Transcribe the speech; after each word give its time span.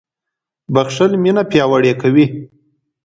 •بښل 0.73 1.11
مینه 1.23 1.43
پیاوړې 1.51 1.93
کوي. 2.01 2.25